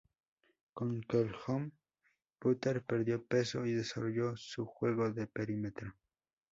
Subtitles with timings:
[0.73, 1.73] Con Calhoun,
[2.39, 5.93] Butler perdió peso y desarrolló su juego de perímetro.